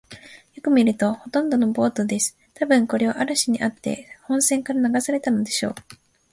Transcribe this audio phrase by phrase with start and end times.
[0.55, 2.35] よく見ると、ほんとのボートです。
[2.55, 5.75] たぶん、これは嵐にあって本船から流されたのでしょう。